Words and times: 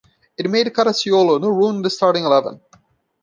It 0.35 0.49
made 0.49 0.65
Caracciolo 0.73 1.39
no 1.39 1.49
room 1.49 1.83
in 1.83 1.89
starting 1.91 2.23
eleven. 2.25 2.59